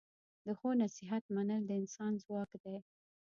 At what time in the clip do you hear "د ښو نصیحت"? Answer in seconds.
0.45-1.23